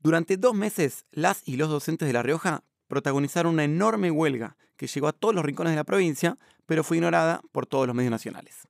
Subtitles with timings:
[0.00, 4.86] Durante dos meses, las y los docentes de La Rioja protagonizaron una enorme huelga que
[4.86, 8.12] llegó a todos los rincones de la provincia, pero fue ignorada por todos los medios
[8.12, 8.68] nacionales.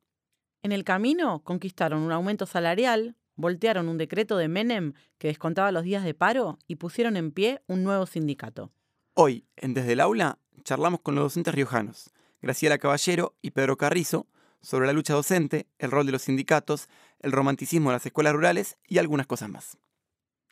[0.63, 5.85] En el camino conquistaron un aumento salarial, voltearon un decreto de Menem que descontaba los
[5.85, 8.73] días de paro y pusieron en pie un nuevo sindicato.
[9.13, 12.11] Hoy, en Desde el Aula, charlamos con los docentes riojanos,
[12.41, 14.27] Graciela Caballero y Pedro Carrizo,
[14.63, 16.89] sobre la lucha docente, el rol de los sindicatos,
[17.21, 19.77] el romanticismo de las escuelas rurales y algunas cosas más.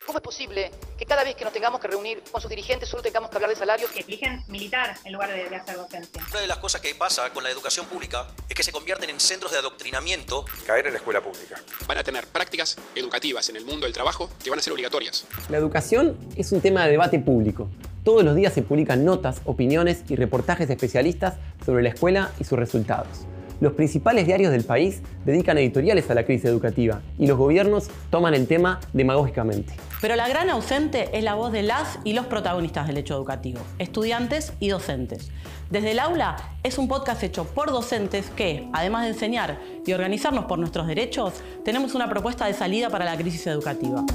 [0.05, 3.03] ¿Cómo es posible que cada vez que nos tengamos que reunir con sus dirigentes solo
[3.03, 3.91] tengamos que hablar de salarios?
[3.91, 6.23] Que eligen militar en lugar de, de, hacer docencia.
[6.31, 9.19] Una de las cosas que pasa con la educación pública es que se convierten en
[9.19, 10.45] centros de adoctrinamiento.
[10.65, 11.61] Caer en la escuela pública.
[11.87, 15.25] Van a tener prácticas educativas en el mundo del trabajo que van a ser obligatorias.
[15.49, 17.67] La educación es un tema de debate público.
[18.05, 22.45] Todos los días se publican notas, opiniones y reportajes de especialistas sobre la escuela y
[22.45, 23.27] sus resultados.
[23.59, 28.35] Los principales diarios del país dedican editoriales a la crisis educativa y los gobiernos toman
[28.35, 29.73] el tema demagógicamente.
[29.99, 33.59] Pero la gran ausente es la voz de las y los protagonistas del hecho educativo,
[33.79, 35.31] estudiantes y docentes.
[35.71, 40.45] Desde el aula es un podcast hecho por docentes que, además de enseñar y organizarnos
[40.45, 41.33] por nuestros derechos,
[41.65, 44.05] tenemos una propuesta de salida para la crisis educativa.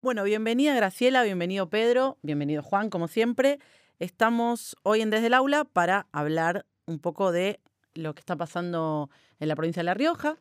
[0.00, 3.58] Bueno, bienvenida Graciela, bienvenido Pedro, bienvenido Juan, como siempre.
[3.98, 7.58] Estamos hoy en Desde el Aula para hablar un poco de
[7.94, 9.10] lo que está pasando
[9.40, 10.38] en la provincia de La Rioja,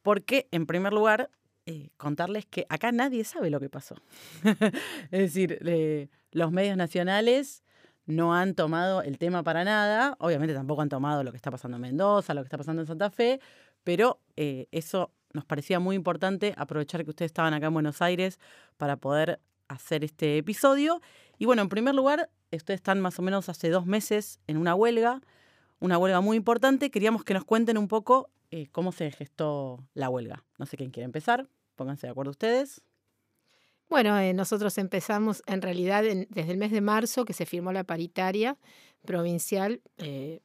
[0.00, 1.28] porque, en primer lugar,
[1.66, 3.94] eh, contarles que acá nadie sabe lo que pasó.
[5.10, 7.62] es decir, eh, los medios nacionales
[8.06, 11.76] no han tomado el tema para nada, obviamente tampoco han tomado lo que está pasando
[11.76, 13.38] en Mendoza, lo que está pasando en Santa Fe,
[13.82, 18.38] pero eh, eso nos parecía muy importante aprovechar que ustedes estaban acá en Buenos Aires
[18.78, 21.02] para poder hacer este episodio.
[21.36, 24.74] Y bueno, en primer lugar, ustedes están más o menos hace dos meses en una
[24.74, 25.20] huelga,
[25.80, 26.90] una huelga muy importante.
[26.90, 30.44] Queríamos que nos cuenten un poco eh, cómo se gestó la huelga.
[30.58, 32.82] No sé quién quiere empezar, pónganse de acuerdo ustedes.
[33.94, 37.70] Bueno, eh, nosotros empezamos en realidad en, desde el mes de marzo que se firmó
[37.70, 38.58] la paritaria
[39.04, 39.82] provincial.
[39.98, 40.40] Eh,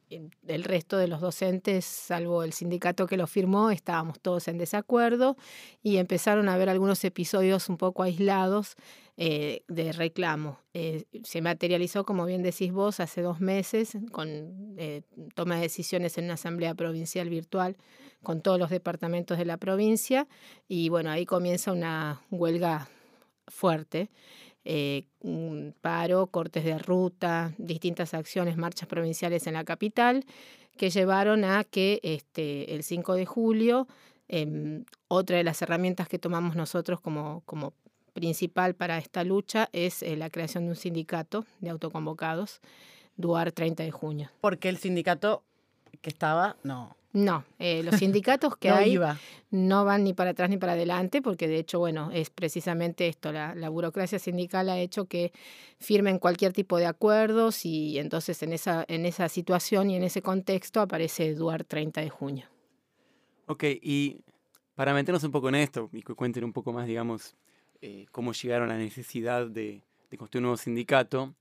[0.46, 5.36] el resto de los docentes, salvo el sindicato que lo firmó, estábamos todos en desacuerdo
[5.82, 8.76] y empezaron a haber algunos episodios un poco aislados
[9.16, 10.60] eh, de reclamo.
[10.72, 15.02] Eh, se materializó, como bien decís vos, hace dos meses con eh,
[15.34, 17.76] toma de decisiones en una asamblea provincial virtual
[18.22, 20.28] con todos los departamentos de la provincia
[20.68, 22.88] y bueno, ahí comienza una huelga
[23.48, 24.10] fuerte.
[24.64, 25.06] Eh,
[25.80, 30.24] paro, cortes de ruta, distintas acciones, marchas provinciales en la capital,
[30.76, 33.88] que llevaron a que este, el 5 de julio,
[34.28, 37.72] eh, otra de las herramientas que tomamos nosotros como, como
[38.12, 42.60] principal para esta lucha es eh, la creación de un sindicato de autoconvocados,
[43.16, 44.30] DUAR 30 de junio.
[44.40, 45.42] Porque el sindicato
[46.00, 46.96] que estaba, no.
[47.12, 49.18] No, eh, los sindicatos que no hay iba.
[49.50, 53.32] no van ni para atrás ni para adelante, porque de hecho, bueno, es precisamente esto,
[53.32, 55.32] la, la, burocracia sindical ha hecho que
[55.78, 60.22] firmen cualquier tipo de acuerdos y entonces en esa, en esa situación y en ese
[60.22, 62.46] contexto aparece DUAR 30 de junio.
[63.46, 64.20] Ok, y
[64.76, 67.34] para meternos un poco en esto y que cuenten un poco más, digamos,
[67.80, 71.34] eh, cómo llegaron a la necesidad de, de construir un nuevo sindicato,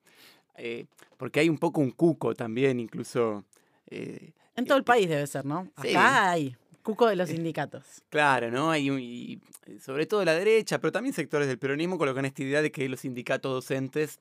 [0.56, 0.88] eh,
[1.18, 3.46] porque hay un poco un cuco también, incluso...
[3.89, 5.72] Eh, en todo el país debe ser, ¿no?
[5.75, 7.83] Acá hay cuco de los sindicatos.
[8.09, 8.72] Claro, ¿no?
[8.72, 9.39] Hay un, y
[9.79, 13.01] sobre todo la derecha, pero también sectores del peronismo colocan esta idea de que los
[13.01, 14.19] sindicatos docentes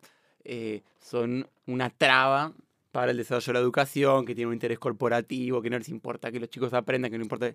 [1.01, 2.53] son una traba
[2.93, 6.33] para el desarrollo de la educación, que tienen un interés corporativo, que no les importa
[6.33, 7.55] que los chicos aprendan, que no importa...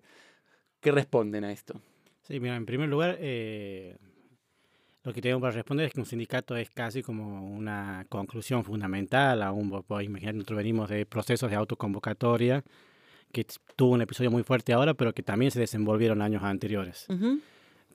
[0.79, 1.79] ¿Qué responden a esto?
[2.27, 3.95] Sí, mira, en primer lugar, eh,
[5.03, 9.41] lo que tengo para responder es que un sindicato es casi como una conclusión fundamental.
[9.43, 12.63] Aún podés imaginar, nosotros venimos de procesos de autoconvocatoria
[13.31, 17.05] que tuvo un episodio muy fuerte ahora, pero que también se desenvolvieron años anteriores.
[17.09, 17.41] Uh -huh.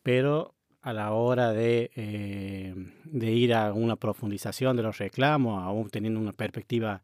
[0.02, 2.74] Pero a la hora de, eh,
[3.04, 7.02] de, ir a una profundización de los reclamos, aún teniendo una perspectiva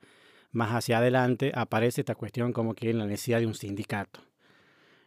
[0.53, 4.21] más hacia adelante, aparece esta cuestión como que la necesidad de un sindicato.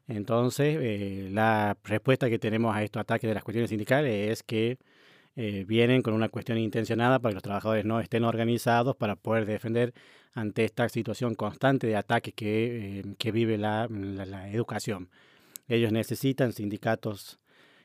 [0.08, 4.78] Entonces, eh, la respuesta que tenemos a estos ataques de las cuestiones sindicales es que
[5.40, 9.46] eh, vienen con una cuestión intencionada para que los trabajadores no estén organizados para poder
[9.46, 9.94] defender
[10.34, 15.10] ante esta situación constante de ataques que, eh, que vive la, la, la, educación.
[15.68, 17.38] Ellos necesitan sindicatos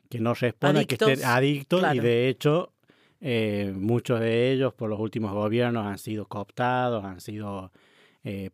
[0.09, 1.95] que no respondan, adictos, que estén adictos claro.
[1.95, 2.73] y de hecho
[3.21, 7.71] eh, muchos de ellos por los últimos gobiernos han sido cooptados, han sido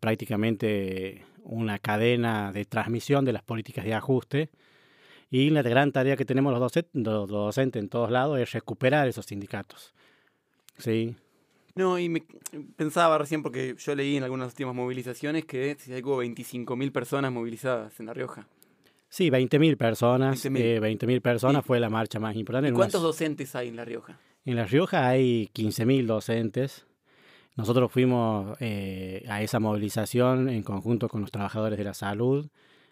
[0.01, 4.51] prácticamente una cadena de transmisión de las políticas de ajuste.
[5.31, 9.09] Y la gran tarea que tenemos los, docentes, los docentes en todos lados es recuperar
[9.09, 9.93] esos sindicatos.
[10.79, 11.17] Sí.
[11.75, 12.25] No, y me
[12.77, 18.07] pensaba recién, porque yo leí en algunas últimas movilizaciones que hubo 25.000 personas movilizadas en
[18.07, 18.47] La Rioja.
[19.11, 20.45] Sí, 20.000 personas.
[20.45, 20.61] 20.000.
[20.61, 22.67] eh, 20.000 personas ¿Y- fue la marcha más importante.
[22.67, 24.19] ¿Y en una cuántos docentes hay en La Rioja?
[24.45, 26.87] En La Rioja hay 15.000 docentes.
[27.59, 32.47] Nosotros fuimos eh, a esa movilización en conjunto con los trabajadores de la salud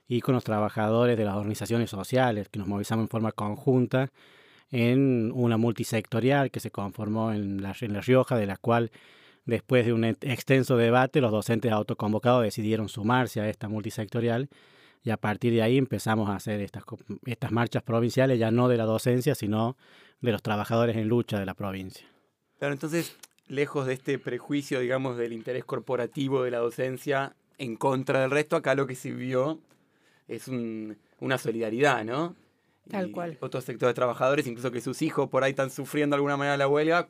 [0.08, 4.10] y con los trabajadores de las organizaciones sociales, que nos movilizamos en forma conjunta
[4.72, 8.90] en una multisectorial que se conformó en La, en la Rioja, de la cual
[9.44, 14.48] después de un e- extenso debate los docentes autoconvocados decidieron sumarse a esta multisectorial
[15.04, 16.82] y a partir de ahí empezamos a hacer estas,
[17.24, 19.76] estas marchas provinciales, ya no de la docencia, sino
[20.20, 22.04] de los trabajadores en lucha de la provincia.
[22.58, 23.16] Claro, entonces,
[23.48, 28.56] lejos de este prejuicio, digamos, del interés corporativo de la docencia en contra del resto,
[28.56, 29.60] acá lo que se vio
[30.28, 32.34] es un- una solidaridad, ¿no?
[32.90, 33.38] Tal Y cual.
[33.40, 36.56] Otros sectores de trabajadores, incluso que sus hijos por ahí están sufriendo de alguna manera
[36.56, 37.08] la huelga,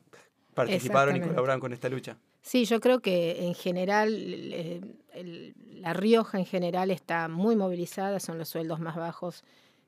[0.53, 2.17] participaron y colaboraron con esta lucha.
[2.41, 4.81] Sí, yo creo que en general, eh,
[5.13, 9.43] el- La Rioja en general está muy movilizada, son los sueldos más bajos,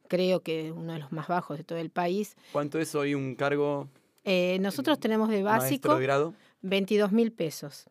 [0.07, 2.35] creo que uno de los más bajos de todo el país.
[2.51, 3.87] ¿Cuánto es hoy un cargo
[4.31, 6.33] Eh, nosotros tenemos de básico de grado?
[6.61, 7.85] 22 mil pesos.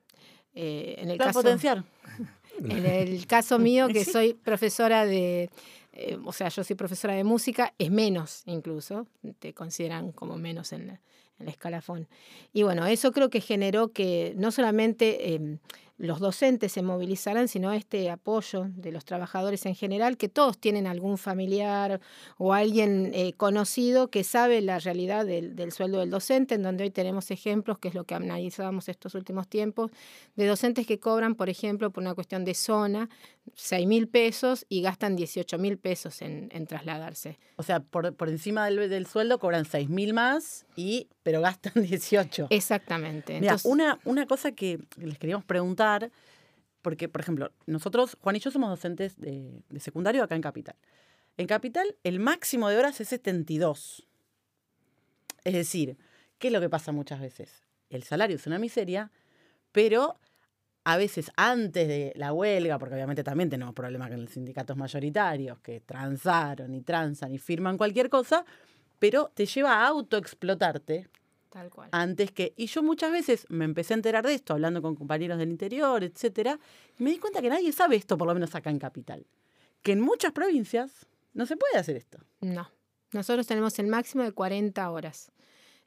[0.55, 1.85] Eh, en, el Plan caso, potenciar.
[2.63, 4.13] en el caso mío, que Sí.
[4.13, 5.51] soy profesora de,
[5.93, 9.09] eh, o sea, yo soy profesora de música, es menos incluso,
[9.41, 11.01] te consideran como menos en, la-
[11.41, 12.07] en el escalafón.
[12.53, 15.59] Y bueno, eso creo que generó que no solamente eh,
[15.99, 20.87] los docentes se movilizaran, sino este apoyo de los trabajadores en general, que todos tienen
[20.87, 22.01] algún familiar
[22.39, 26.85] o alguien eh, conocido que sabe la realidad del, del sueldo del docente, en donde
[26.85, 29.91] hoy tenemos ejemplos, que es lo que analizábamos estos últimos tiempos,
[30.37, 33.11] de docentes que cobran, por ejemplo, por una cuestión de zona,
[33.55, 37.39] 6 mil pesos y gastan 18 mil pesos en, en trasladarse.
[37.57, 41.73] O sea, por, por encima del, del sueldo cobran 6 mil más, y, pero gastan
[41.83, 42.49] 18.
[42.51, 43.35] Exactamente.
[43.35, 46.11] Mira, Entonces, una, una cosa que les queríamos preguntar,
[46.83, 50.77] porque, por ejemplo, nosotros, Juan y yo somos docentes de, de secundario acá en Capital.
[51.37, 54.07] En Capital, el máximo de horas es 72.
[55.45, 55.97] Es decir,
[56.39, 57.63] ¿qué es lo que pasa muchas veces?
[57.91, 59.11] El salario es una miseria,
[59.73, 60.19] pero
[60.89, 65.59] a veces antes de la huelga, porque obviamente también tenemos problemas con los sindicatos mayoritarios
[65.59, 68.47] que transaron y transan y firman cualquier cosa,
[68.99, 71.11] pero te lleva a autoexplotarte
[71.51, 71.91] tal cual.
[71.93, 72.55] antes que.
[72.57, 76.03] Y yo muchas veces me empecé a enterar de esto, hablando con compañeros del interior,
[76.03, 76.59] etcétera,
[76.99, 79.27] y me di cuenta que nadie sabe esto, por lo menos acá en Capital.
[79.83, 82.17] Que en muchas provincias no se puede hacer esto.
[82.41, 82.67] No.
[83.13, 85.33] Nosotros tenemos el máximo de 40 horas.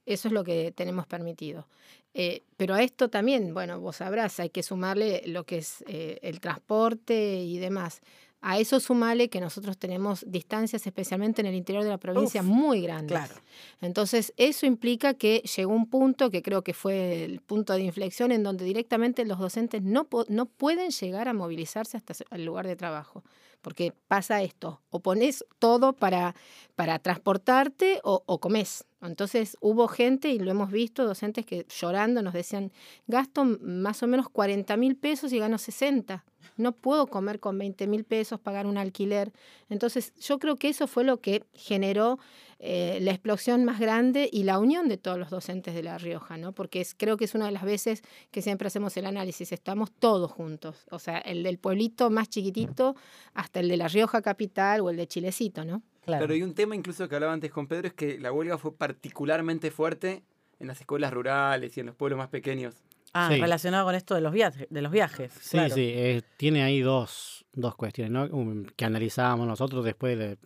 [0.06, 1.68] Eso es lo que tenemos permitido.
[2.14, 6.20] Eh, pero a esto también, bueno, vos sabrás, hay que sumarle lo que es eh,
[6.22, 8.02] el transporte y demás.
[8.44, 12.48] A eso sumale que nosotros tenemos distancias, especialmente en el interior de la provincia, Uf,
[12.48, 13.16] muy grandes.
[13.16, 13.36] claro.
[13.82, 18.32] Entonces, eso implica que llegó un punto, que creo que fue el punto de inflexión,
[18.32, 22.76] en donde directamente los docentes no, no pueden llegar a movilizarse hasta el lugar de
[22.76, 23.24] trabajo.
[23.62, 26.36] Porque pasa esto, o pones todo para,
[26.76, 28.86] para transportarte o, o comes.
[29.02, 32.72] Entonces hubo gente, y lo hemos visto, docentes que llorando nos decían,
[33.08, 36.24] gasto más o menos 40 mil pesos y gano 60.
[36.58, 39.32] No puedo comer con 20 mil pesos, pagar un alquiler.
[39.70, 42.20] Entonces yo creo que eso fue lo que generó
[42.64, 46.38] eh, la explosión más grande y la unión de todos los docentes de La Rioja,
[46.38, 46.52] ¿no?
[46.52, 49.92] Porque es, creo que es una de las veces que siempre hacemos el análisis, estamos
[49.92, 52.96] todos juntos, o sea, el del pueblito más chiquitito
[53.34, 55.82] hasta el de La Rioja capital o el de Chilecito, ¿no?
[56.06, 56.26] Claro.
[56.26, 58.76] Claro, y un tema incluso que hablaba antes con Pedro es que la huelga fue
[58.76, 60.22] particularmente fuerte
[60.60, 62.76] en las escuelas rurales y en los pueblos más pequeños.
[63.14, 63.40] Ah, Sí.
[63.42, 64.68] relacionado con esto de los viajes.
[64.70, 65.76] De los viajes Sí, claro.
[65.76, 68.24] sí, eh, tiene ahí dos, dos cuestiones ¿no?
[68.36, 70.38] Um, que analizábamos nosotros después de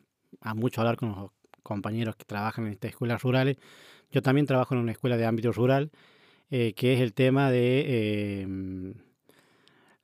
[0.42, 1.32] a mucho hablar con los
[1.64, 3.58] compañeros que trabajan en estas escuelas rurales.
[4.12, 5.92] Yo también trabajo en una escuela de ámbito rural,
[6.52, 8.48] eh, que es el tema de, eh,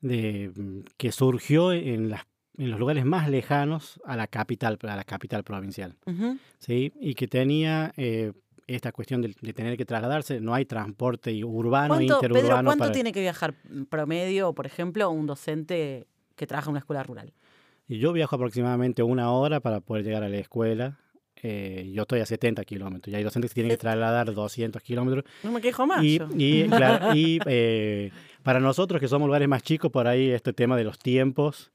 [0.02, 0.52] de
[0.98, 2.26] que surgió en, las,
[2.58, 5.98] en los lugares más lejanos a la capital, a la capital provincial.
[6.60, 6.92] ¿sí?
[7.00, 8.34] Y que tenía eh,
[8.68, 12.68] esta cuestión de, de tener que trasladarse, no hay transporte urbano ¿Cuánto, Pedro, interurbano.
[12.68, 16.80] ¿cuánto para- tiene que viajar mm, promedio, por ejemplo, un docente que trabaja en una
[16.80, 17.34] escuela rural?
[17.88, 20.98] Yo viajo aproximadamente una hora para poder llegar a la escuela.
[21.44, 25.26] Eh, yo estoy a 70 kilómetros y hay docentes que tienen que trasladar 200 kilómetros.
[25.44, 26.04] No me quejo más.
[26.04, 28.12] Y, y, claro, y, eh,
[28.44, 31.72] para nosotros que somos lugares más chicos, por ahí este tema de los tiempos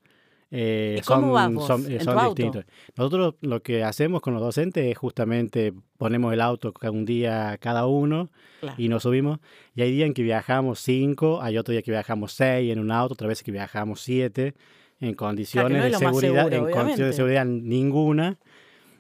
[0.51, 2.35] eh, ¿Y cómo son, son, eh, ¿En son tu auto?
[2.43, 2.65] distintos.
[2.97, 7.87] Nosotros lo que hacemos con los docentes es justamente ponemos el auto un día cada
[7.87, 8.77] uno Claro.
[8.81, 9.39] y nos subimos.
[9.75, 12.91] Y hay días en que viajamos cinco, hay otro día que viajamos seis en un
[12.91, 14.55] auto, otra vez que viajamos siete
[15.01, 17.17] en condiciones es de lo más seguridad, seguro, en condiciones de obviamente.
[17.17, 18.39] seguridad ninguna.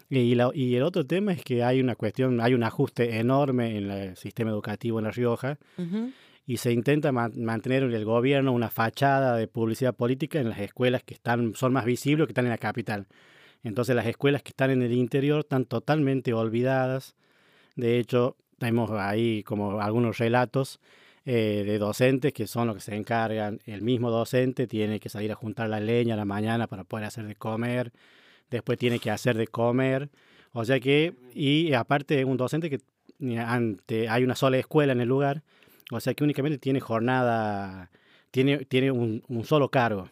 [0.08, 3.76] Y, la- y el otro tema es que hay una cuestión, hay un ajuste enorme
[3.76, 6.10] en el sistema educativo en La Rioja Ujú.
[6.46, 10.60] Y se intenta ma- mantener en el gobierno una fachada de publicidad política en las
[10.60, 13.06] escuelas que están, son más visibles que están en la capital.
[13.64, 17.16] Entonces las escuelas que están en el interior están totalmente olvidadas.
[17.74, 20.78] De hecho, tenemos ahí como algunos relatos
[21.24, 23.58] eh, de docentes que son los que se encargan.
[23.66, 27.06] El mismo docente tiene que salir a juntar la leña a la mañana para poder
[27.06, 27.92] hacer de comer.
[28.50, 30.10] Después tiene que hacer de comer.
[30.52, 32.78] O sea que, y aparte un docente que
[33.36, 35.42] ante, hay una sola escuela en el lugar,
[35.90, 37.90] o sea que únicamente tiene jornada,
[38.30, 40.08] tiene, tiene un, un solo cargo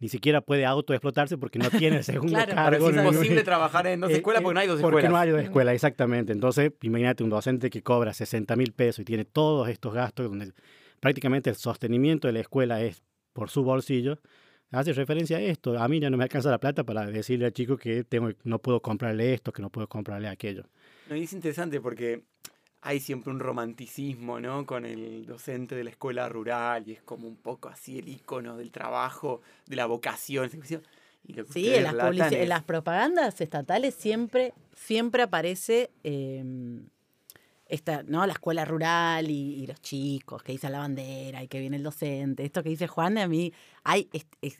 [0.00, 2.90] ni siquiera puede autoexplotarse porque no tiene el segundo claro, cargo.
[2.90, 4.94] Es imposible trabajar en dos escuelas porque no hay dos escuelas.
[4.94, 6.32] Porque no hay dos escuelas, exactamente.
[6.32, 10.52] Entonces, imagínate un docente que cobra 60 mil pesos y tiene todos estos gastos donde
[11.00, 13.02] prácticamente el sostenimiento de la escuela es
[13.34, 14.18] por su bolsillo.
[14.72, 15.78] Hace referencia a esto.
[15.78, 18.58] A mí ya no me alcanza la plata para decirle al chico que tengo, no
[18.60, 20.64] puedo comprarle esto, que no puedo comprarle aquello.
[21.10, 22.22] No, y es interesante porque
[22.82, 24.64] hay siempre un romanticismo, ¿no?
[24.66, 28.56] Con el docente de la escuela rural y es como un poco así el icono
[28.56, 30.50] del trabajo, de la vocación.
[31.22, 36.42] Y lo que sí, en las, en las, propagandas estatales siempre, siempre aparece eh,
[37.70, 38.26] esta, ¿no?
[38.26, 42.44] la escuela rural y, los chicos que dicen la bandera y que viene el docente.
[42.44, 43.52] Esto que dice Juan, a mí
[43.84, 44.08] hay,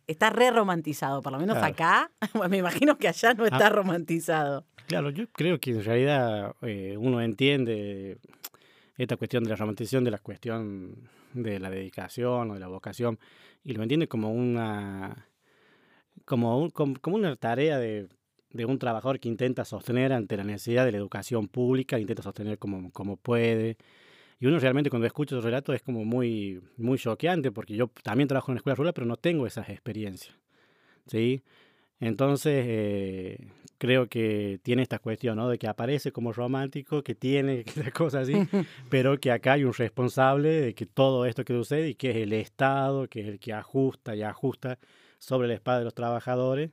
[0.06, 2.10] está re romantizado, por lo menos acá.
[2.48, 3.70] me imagino que allá no está ah.
[3.70, 4.64] romantizado.
[4.86, 8.18] Claro, yo creo que en realidad eh, uno entiende
[8.96, 13.18] esta cuestión de la romantización de la cuestión de la dedicación o de la vocación
[13.64, 15.26] y lo entiende como una
[16.24, 18.08] como, como, una tarea de,
[18.52, 22.58] de, un trabajador que intenta sostener ante la necesidad de la educación pública, intenta sostener
[22.58, 23.76] como, como puede.
[24.38, 28.28] Y uno realmente cuando escucha esos relatos es como muy, muy choqueante porque yo también
[28.28, 30.34] trabajo en una escuela rural pero no tengo esas experiencias.
[31.06, 31.42] ¿sí?
[32.00, 35.48] Entonces, eh, creo que tiene esta cuestión, ¿no?
[35.48, 37.64] De que aparece como romántico, que tiene
[37.94, 38.34] cosas así,
[38.90, 42.16] pero que acá hay un responsable de que todo esto que sucede y que es
[42.16, 44.78] el Estado, que es el que ajusta y ajusta
[45.18, 46.70] sobre la espada de los trabajadores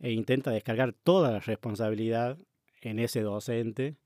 [0.00, 2.38] e intenta descargar toda la responsabilidad
[2.80, 3.96] en ese docente,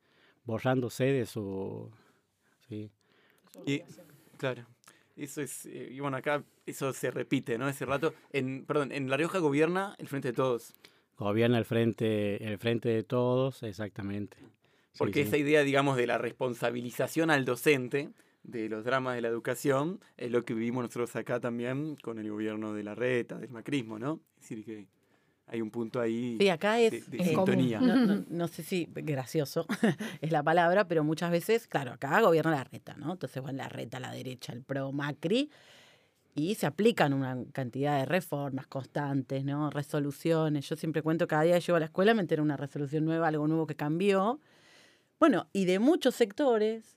[0.44, 1.90] borrándose de su...
[2.68, 2.90] ¿sí?
[3.66, 3.82] Y,
[4.36, 4.66] claro,
[5.16, 7.68] eso es, eh, y bueno, acá eso se repite, ¿no?
[7.68, 10.74] Ese rato, en, perdón, en La Rioja gobierna el Frente de Todos.
[11.18, 14.38] Gobierna el frente, el frente de todos, exactamente.
[14.96, 18.10] Porque esa idea, digamos, de la responsabilización al docente
[18.42, 22.30] de los dramas de la educación es lo que vivimos nosotros acá también con el
[22.30, 24.20] gobierno de la reta, del macrismo, ¿no?
[24.36, 24.86] Es decir, que
[25.50, 27.80] hay un punto ahí sí, acá es, de, sintonía.
[27.80, 29.66] No, no, sé si gracioso
[30.20, 33.12] es la palabra, pero muchas veces, claro, acá gobierna la reta, ¿no?
[33.12, 35.50] Entonces, bueno, la reta, la derecha, el pro Macri,
[36.34, 39.70] y se aplican una cantidad de reformas constantes, ¿no?
[39.70, 40.68] Resoluciones.
[40.68, 43.26] Yo siempre cuento, cada día que llego a la escuela me entero una resolución nueva,
[43.26, 44.40] algo nuevo que cambió.
[45.18, 46.96] Bueno, y de muchos sectores,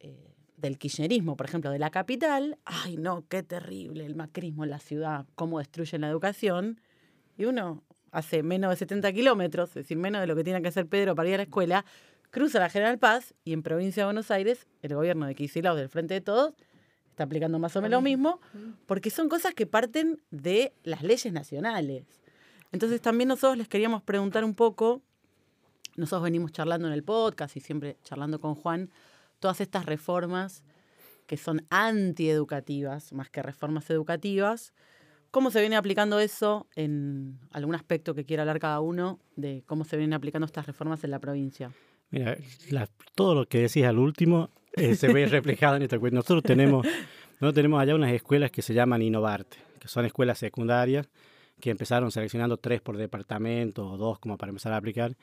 [0.00, 4.70] eh, del kirchnerismo, por ejemplo, de la capital, ay no, qué terrible el macrismo en
[4.70, 6.80] la ciudad, cómo destruyen la educación.
[7.36, 10.68] Y uno hace menos de 70 kilómetros, es decir, menos de lo que tiene que
[10.68, 11.84] hacer Pedro para ir a la escuela,
[12.30, 15.88] cruza la General Paz y en provincia de Buenos Aires, el gobierno de Kicillof del
[15.88, 16.54] Frente de Todos
[17.16, 18.40] está aplicando más o menos lo mismo,
[18.84, 22.04] porque son cosas que parten de las leyes nacionales.
[22.72, 25.00] Entonces también nosotros les queríamos preguntar un poco,
[25.96, 28.90] nosotros venimos charlando en el podcast y siempre charlando con Juan,
[29.40, 30.62] todas estas reformas
[31.26, 34.74] que son antieducativas, más que reformas educativas,
[35.30, 39.84] ¿cómo se viene aplicando eso en algún aspecto que quiera hablar cada uno de cómo
[39.84, 41.72] se vienen aplicando estas reformas en la provincia?
[42.10, 42.36] Mira,
[43.14, 46.16] todo lo que decís al último eh, se ve reflejado en esta cuestión.
[46.16, 46.86] Nosotros tenemos,
[47.40, 51.08] nosotros tenemos allá unas escuelas que se llaman Innovarte, que son escuelas secundarias
[51.60, 55.16] que empezaron seleccionando tres por departamento o dos como para empezar a aplicar.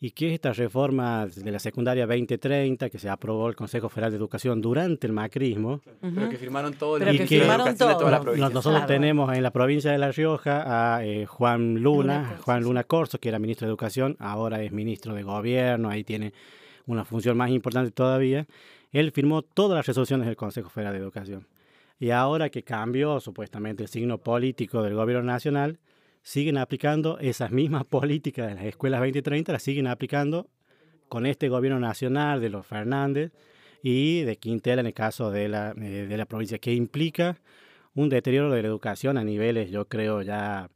[0.00, 4.16] Y que esta reforma de la secundaria 2030 que se aprobó el Consejo Federal de
[4.16, 5.80] Educación durante el macrismo.
[6.00, 8.08] Pero que firmaron todo el que firmaron todo.
[8.08, 12.84] La Nosotros tenemos en la provincia de La Rioja a eh, Juan Luna, Juan Luna
[12.84, 16.32] Corso, que era ministro de Educación, ahora es ministro de Gobierno, ahí tiene
[16.86, 18.46] una función más importante todavía
[18.92, 21.46] él firmó todas las resoluciones del Consejo Federal de Educación.
[21.98, 25.78] Y ahora que cambió supuestamente el signo político del gobierno nacional,
[26.28, 30.46] siguen aplicando esas mismas políticas de las escuelas 2030, las siguen aplicando
[31.08, 33.32] con este gobierno nacional de los Fernández
[33.82, 37.38] y de Quintela en el caso de la, eh, de la provincia, que implica
[37.94, 40.68] un deterioro de la educación a niveles, yo creo, ya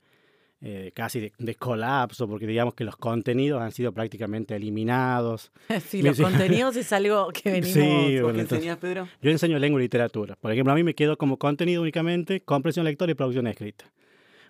[0.62, 5.52] eh, casi de, colapso, porque digamos que los contenidos han sido prácticamente eliminados.
[5.86, 7.74] sí, los contenidos es algo que venimos...
[7.74, 9.06] Sí, bueno, enseñas, Pedro?
[9.20, 10.34] Yo enseño lengua y literatura.
[10.34, 13.92] Por ejemplo, a mí me quedo como contenido únicamente comprensión lectora y producción escrita.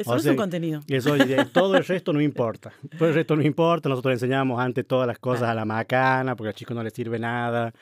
[0.03, 0.81] Eso es un contenido.
[0.89, 1.15] Eso,
[1.53, 2.73] todo el resto no importa.
[2.99, 3.89] Todo el resto no importa.
[3.89, 7.19] Nosotros enseñamos antes todas las cosas a la macana, porque al chico no le sirve
[7.19, 7.73] nada.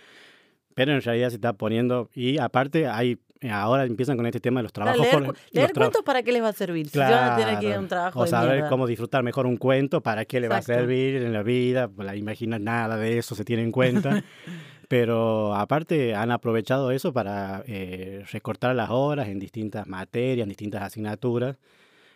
[0.74, 2.08] Pero en realidad se está poniendo...
[2.14, 3.18] Y aparte hay
[3.50, 5.00] ahora empiezan con este tema de los trabajos.
[5.00, 6.90] leer, por- leer tra- cuentos, ¿para qué les va a servir?
[6.90, 8.68] Si van a tener que ir a un trabajo o saber mierda.
[8.68, 10.80] cómo disfrutar mejor un cuento, para qué le va a Exacto.
[10.82, 14.22] servir en la vida, pues la imagina nada de eso se tiene en cuenta.
[14.88, 20.82] Pero aparte han aprovechado eso para eh, recortar las horas en distintas materias, en distintas
[20.82, 21.56] asignaturas.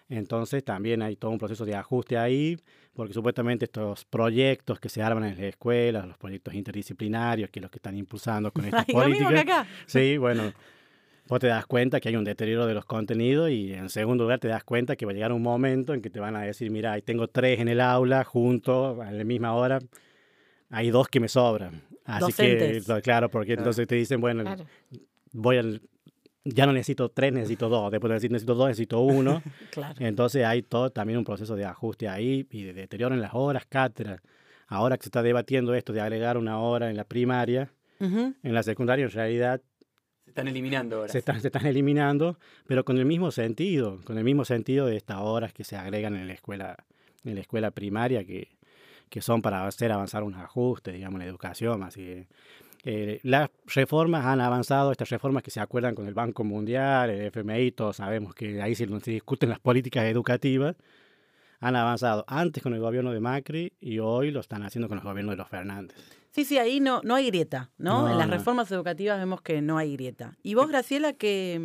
[0.08, 2.56] Entonces también hay todo un proceso de ajuste ahí,
[2.92, 7.62] porque supuestamente estos proyectos que se arman en las escuelas, los proyectos interdisciplinarios, que es
[7.62, 9.58] lo que están impulsando con estas Ay, lo mismo que políticas.
[9.60, 9.68] acá.
[9.86, 10.52] Sí, bueno,
[11.26, 14.40] vos te das cuenta que hay un deterioro de los contenidos y en segundo lugar
[14.40, 16.70] te das cuenta que va a llegar un momento en que te van a decir,
[16.70, 19.78] mira, ahí tengo tres en el aula juntos a la misma hora,
[20.68, 21.82] hay dos que me sobran.
[22.04, 22.86] Así Docentes.
[22.86, 23.60] que, claro, porque Claro.
[23.62, 24.66] entonces te dicen, bueno, Claro.
[25.32, 25.80] voy al,
[26.44, 29.42] ya no necesito tres, necesito dos, después de decir necesito dos, necesito uno.
[29.70, 29.94] Claro.
[29.98, 33.64] Entonces hay todo también un proceso de ajuste ahí y de deterioro en las horas,
[33.66, 34.20] cátedras.
[34.66, 37.70] Ahora que se está debatiendo esto de agregar una hora en la primaria,
[38.00, 38.34] Ujú.
[38.42, 39.60] en la secundaria en realidad
[40.24, 41.08] Se están eliminando ahora.
[41.12, 44.96] se están, se están eliminando, pero con el mismo sentido, con el mismo sentido de
[44.96, 46.76] estas horas que se agregan en la escuela,
[47.24, 48.48] en la escuela primaria, que,
[49.10, 51.82] que son para hacer avanzar unos ajustes, digamos, en la educación.
[51.82, 52.26] Así que,
[52.86, 57.26] eh, las reformas han avanzado, estas reformas que se acuerdan con el Banco Mundial, el
[57.26, 60.76] FMI, todos sabemos que ahí se, se discuten las políticas educativas,
[61.60, 65.04] han avanzado antes con el gobierno de Macri y hoy lo están haciendo con el
[65.04, 65.96] gobierno de los Fernández.
[66.30, 68.02] Sí, sí, ahí no, no hay grieta, ¿no?
[68.02, 68.34] No, en las no.
[68.34, 70.36] reformas educativas vemos que no hay grieta.
[70.42, 71.58] ¿Y vos, Graciela, qué,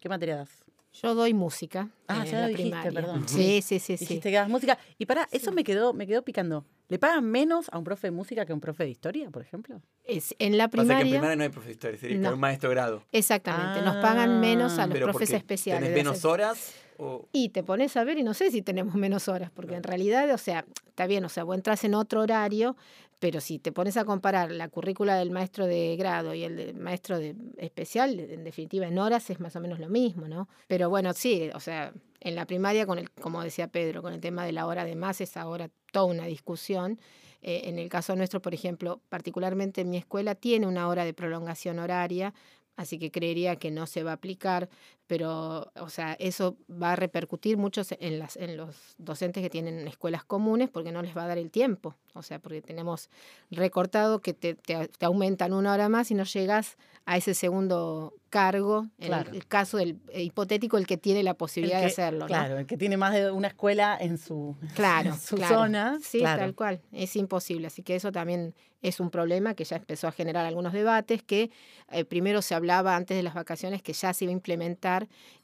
[0.00, 0.64] qué materia das?
[1.00, 1.88] Yo doy música.
[2.06, 2.92] Ah, en ya lo dijiste, primaria.
[2.92, 3.28] perdón.
[3.28, 4.04] Sí, sí, sí, sí.
[4.04, 4.78] Dijiste que das música.
[4.98, 6.66] Y para, eso me quedó, me quedó picando.
[6.88, 9.40] ¿Le pagan menos a un profe de música que a un profe de historia, por
[9.42, 9.80] ejemplo?
[10.04, 12.34] Es- en la Pasa que en primaria, primaria no hay profesor de historia, sería No.
[12.34, 13.02] un maestro grado.
[13.10, 15.80] exactamente, nos pagan menos a los Pero profes especiales.
[15.82, 16.74] ¿Tenés de menos horas?
[16.98, 17.26] O...
[17.32, 20.30] Y te pones a ver y no sé si tenemos menos horas, porque en realidad,
[20.32, 22.76] o sea, está bien, o sea, vos entras en otro horario,
[23.24, 26.74] pero si te pones a comparar la currícula del maestro de grado y el del
[26.74, 30.46] maestro de especial, en definitiva, en horas es más o menos lo mismo, ¿no?
[30.66, 34.20] Pero bueno, sí, o sea, en la primaria, con el, como decía Pedro, con el
[34.20, 37.00] tema de la hora de más, es ahora toda una discusión.
[37.40, 41.14] Eh, en el caso nuestro, por ejemplo, particularmente en mi escuela, tiene una hora de
[41.14, 42.34] prolongación horaria,
[42.76, 44.68] así que creería que no se va a aplicar,
[45.06, 49.86] pero, o sea, eso va a repercutir mucho en, las, en los docentes que tienen
[49.86, 53.10] escuelas comunes porque no les va a dar el tiempo, o sea, porque tenemos
[53.50, 58.14] recortado que te, te- te aumentan una hora más y no llegas a ese segundo
[58.30, 59.32] cargo, en el- Claro.
[59.32, 62.26] el, caso del eh, hipotético, el que tiene la posibilidad El de hacerlo, ¿no?
[62.26, 65.54] Claro, el que tiene más de una escuela en su, Claro, en su claro.
[65.54, 65.98] zona.
[66.02, 66.40] Sí, claro.
[66.42, 66.80] tal cual.
[66.92, 67.66] Es imposible.
[67.66, 71.50] Así que eso también es un problema que ya empezó a generar algunos debates que
[71.90, 74.93] eh, primero se hablaba antes de las vacaciones que ya se iba a implementar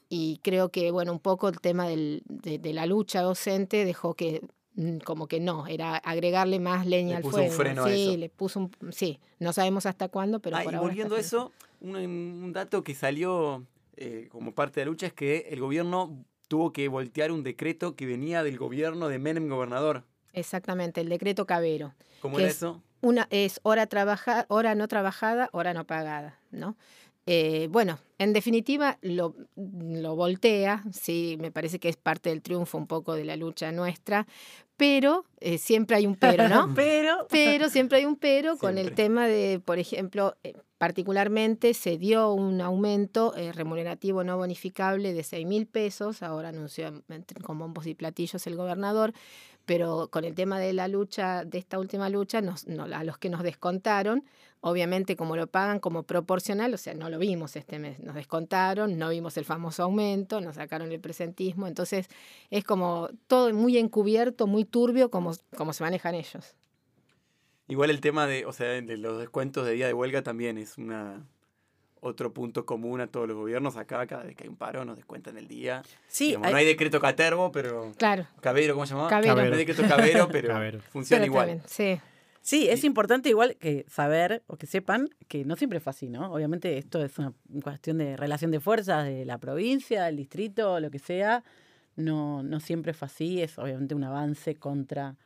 [0.09, 4.13] y creo que, bueno, un poco el tema del- de, de la lucha docente dejó
[4.13, 4.41] que
[4.75, 8.07] mm, como que no, era agregarle más leña Le al puso un freno a sí,
[8.09, 8.17] eso.
[8.17, 11.19] le puso un, sí, no sabemos hasta cuándo, pero Ah, por y ahora volviendo a
[11.19, 13.65] eso, un, un dato que salió
[13.97, 17.95] eh, como parte de la lucha es que el gobierno tuvo que voltear un decreto
[17.95, 20.03] que venía del gobierno de Menem gobernador.
[20.33, 21.93] Exactamente, el decreto Cabero.
[22.19, 22.81] ¿Cómo era es- eso?
[23.03, 26.75] Una es hora, trabaja, hora no trabajada, hora no pagada, ¿no?
[27.25, 32.77] Eh, bueno, en definitiva lo, lo voltea, sí, me parece que es parte del triunfo
[32.77, 34.27] un poco de la lucha nuestra,
[34.77, 36.71] pero eh, siempre hay un pero, ¿no?
[36.75, 41.97] Pero, Pero siempre hay un pero con el tema de, por ejemplo, eh, particularmente se
[41.97, 47.03] dio un aumento eh, remunerativo no bonificable de 6 mil pesos, ahora anunció
[47.43, 49.13] con bombos y platillos el gobernador,
[49.65, 53.17] pero con el tema de la lucha, de esta última lucha, nos, no, a los
[53.17, 54.23] que nos descontaron,
[54.61, 58.97] obviamente como lo pagan como proporcional, o sea, no lo vimos este mes, nos descontaron,
[58.97, 62.07] no vimos el famoso aumento, nos sacaron el presentismo, entonces
[62.49, 66.55] es como todo muy encubierto, muy turbio como, como se manejan ellos.
[67.69, 70.77] Igual el tema de, o sea, de los descuentos de día de huelga también es
[70.77, 71.25] una
[72.01, 73.77] otro punto común a todos los gobiernos.
[73.77, 75.83] Acá, cada vez que hay un paro, nos descuentan el día.
[76.07, 77.93] sí, Digamos, hay- no hay decreto Caterbo, pero.
[77.97, 78.27] Claro.
[78.41, 79.09] Cabero, ¿cómo se llamaba?
[79.09, 79.35] Cabero.
[79.35, 80.79] No hay decreto Cabero, pero Cabero.
[80.91, 81.61] funciona Pero igual.
[81.67, 82.01] sí.
[82.41, 86.33] Sí, es importante igual que saber o que sepan que no siempre fue así, ¿no?
[86.33, 90.89] Obviamente esto es una cuestión de relación de fuerzas de la provincia, del distrito, lo
[90.89, 91.43] que sea.
[91.95, 95.17] No, no siempre fue así, es obviamente un avance contra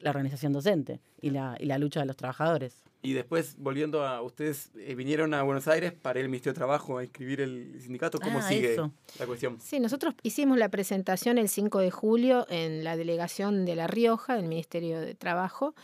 [0.00, 2.82] la organización docente y la, y la lucha de los trabajadores.
[3.02, 6.98] Y después, volviendo a ustedes, eh, vinieron a Buenos Aires para el Ministerio de Trabajo
[6.98, 8.18] a inscribir el sindicato.
[8.18, 8.90] ¿Cómo Ah, sigue eso.
[9.20, 9.60] la cuestión?
[9.60, 14.34] Sí, nosotros hicimos la presentación el 5 de julio en la delegación de La Rioja,
[14.34, 15.74] del Ministerio de Trabajo,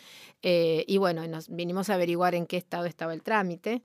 [0.42, 3.82] eh, y bueno, nos vinimos a averiguar en qué estado estaba el trámite,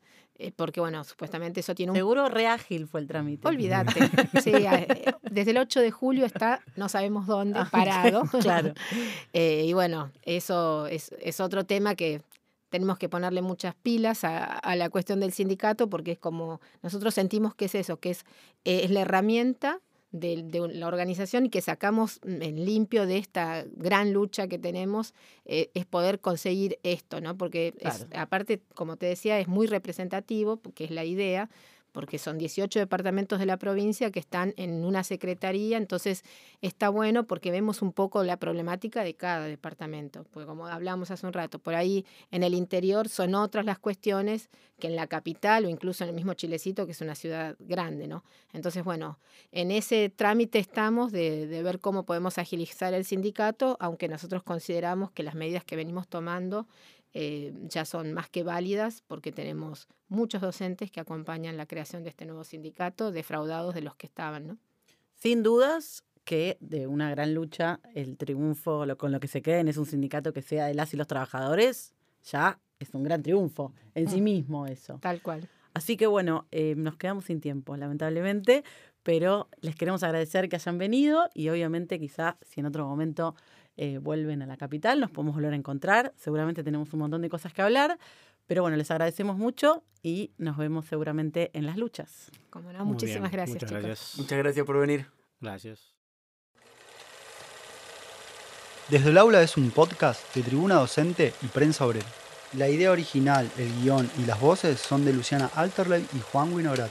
[0.56, 1.95] porque bueno, supuestamente eso tiene un...
[1.95, 3.47] Seguro reágil fue el trámite.
[3.47, 4.00] Olvídate,
[4.43, 8.23] sí, eh, desde el 8 de julio está, no sabemos dónde, Ah, parado.
[8.41, 8.73] claro.
[9.34, 12.21] Eh, y bueno, eso es, es otro tema que
[12.69, 17.13] tenemos que ponerle muchas pilas a, a la cuestión del sindicato porque es como, nosotros
[17.13, 18.26] sentimos que es eso, que es,
[18.65, 19.80] eh, es la herramienta
[20.19, 25.13] de, de la organización y que sacamos en limpio de esta gran lucha que tenemos
[25.45, 27.38] eh, es poder conseguir esto, ¿no?
[27.38, 31.49] Porque es- aparte, como te decía, es muy representativo, que es la idea,
[31.98, 36.24] porque son 18 departamentos de la provincia que están en una secretaría, entonces
[36.62, 41.26] está bueno porque vemos un poco la problemática de cada departamento, porque como hablamos hace
[41.26, 45.66] un rato, por ahí en el interior son otras las cuestiones que en la capital
[45.66, 48.24] o incluso en el mismo Chilecito, que es una ciudad grande, ¿no?
[48.54, 49.18] Entonces, bueno,
[49.52, 55.10] en ese trámite estamos de, de ver cómo podemos agilizar el sindicato, aunque nosotros consideramos
[55.10, 56.68] que las medidas que venimos tomando
[57.13, 62.10] eh, ya son más que válidas porque tenemos muchos docentes que acompañan la creación de
[62.10, 64.58] este nuevo sindicato, defraudados de los que estaban, ¿no?
[65.15, 69.67] Sin dudas que de una gran lucha, el triunfo lo- con lo que se queden
[69.67, 71.93] es un sindicato que sea de las y los trabajadores,
[72.24, 74.24] ya es un gran triunfo en sí Mm.
[74.24, 75.00] mismo eso.
[75.02, 75.48] Tal cual.
[75.74, 78.63] Así que bueno, eh, nos quedamos sin tiempo, lamentablemente,
[79.04, 83.36] pero les queremos agradecer que hayan venido y obviamente quizá si en otro momento
[83.78, 86.13] eh, vuelven a la capital nos podemos volver a encontrar.
[86.18, 87.98] Seguramente tenemos un montón de cosas que hablar,
[88.48, 92.32] pero bueno, les agradecemos mucho y nos vemos seguramente en las luchas.
[92.50, 93.84] Como no, Muy muchísimas bien, gracias, Muchas chicos.
[93.84, 94.18] gracias.
[94.18, 95.06] Muchas gracias por venir.
[95.40, 95.94] Gracias.
[98.90, 102.06] Desde el aula es un podcast de tribuna docente y prensa obrera.
[102.54, 106.90] La idea original, el guion y las voces son de Luciana Alterley y Juan Winograd.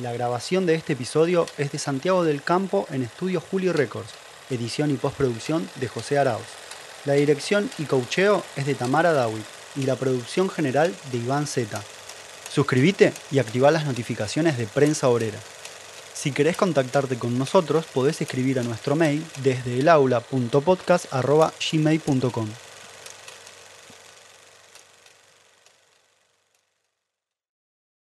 [0.00, 4.12] La grabación de este episodio es de Santiago del Campo en Estudio Julio Records,
[4.50, 6.42] edición y postproducción de José Arauz.
[7.04, 9.44] La dirección y coacheo es de Tamara Dawit
[9.76, 11.82] y la producción general de Iván Zeta.
[12.52, 15.38] Suscríbete y activa las notificaciones de Prensa Obrera.
[16.14, 22.48] Si querés contactarte con nosotros, podés escribir a nuestro mail desde elaula.podcast.gmail.com.